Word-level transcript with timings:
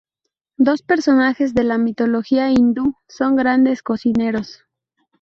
Dos 0.57 0.81
personajes 0.81 1.53
de 1.53 1.63
la 1.63 1.77
mitología 1.77 2.49
hindú 2.49 2.95
son 3.07 3.35
grandes 3.35 3.83
cocineros. 3.83 4.63